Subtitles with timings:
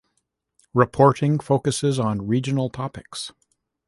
[0.73, 3.31] Reporting focuses on regional topics.